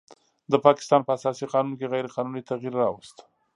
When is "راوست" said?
2.81-3.17